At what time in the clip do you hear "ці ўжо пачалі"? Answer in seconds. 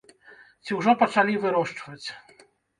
0.67-1.37